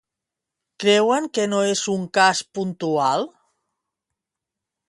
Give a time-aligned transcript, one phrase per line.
[0.83, 3.29] Creuen que no és un cas puntual?